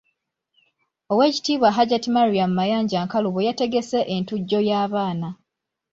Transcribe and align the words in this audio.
Oweekitiibwa 1.11 1.69
Hajat 1.77 2.05
Mariam 2.15 2.51
Mayanja 2.57 2.97
Nkalubo 3.05 3.39
yategese 3.47 3.99
entujjo 4.15 4.59
y’abaana. 4.69 5.29